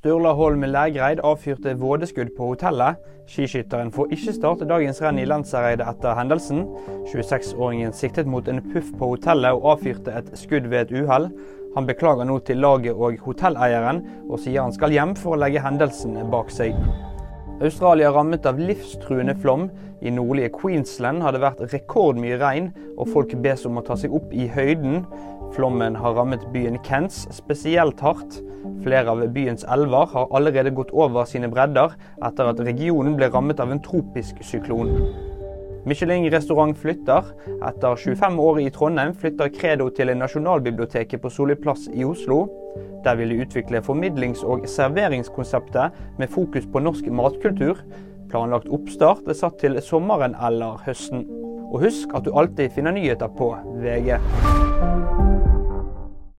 [0.00, 2.96] Sturla Holm Lægreid avfyrte vådeskudd på hotellet.
[3.28, 6.62] Skiskytteren får ikke starte dagens renn i Lensereidet etter hendelsen.
[7.10, 11.28] 26-åringen siktet mot en puff på hotellet og avfyrte et skudd ved et uhell.
[11.76, 15.60] Han beklager nå til laget og hotelleieren, og sier han skal hjem for å legge
[15.68, 16.80] hendelsen bak seg.
[17.60, 19.66] Australia rammet av livstruende flom.
[20.00, 24.14] I nordlige Queensland har det vært rekordmye regn, og folk bes om å ta seg
[24.16, 25.02] opp i høyden.
[25.52, 28.38] Flommen har rammet byen Kents spesielt hardt.
[28.80, 31.92] Flere av byens elver har allerede gått over sine bredder
[32.24, 34.96] etter at regionen ble rammet av en tropisk syklon.
[35.88, 37.24] Michelin-restaurant flytter.
[37.64, 42.42] Etter 25 år i Trondheim flytter Credo til Nasjonalbiblioteket på Solli plass i Oslo.
[43.04, 47.80] Der vil de utvikle formidlings- og serveringskonseptet med fokus på norsk matkultur.
[48.30, 51.24] Planlagt oppstart er satt til sommeren eller høsten.
[51.70, 54.18] Og husk at du alltid finner nyheter på VG.